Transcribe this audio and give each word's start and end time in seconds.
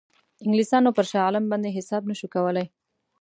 انګلیسانو 0.45 0.95
پر 0.97 1.05
شاه 1.11 1.23
عالم 1.27 1.45
باندې 1.51 1.75
حساب 1.77 2.03
نه 2.11 2.15
شو 2.19 2.27
کولای. 2.33 2.67